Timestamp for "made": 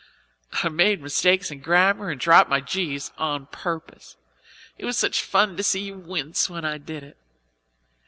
0.69-0.99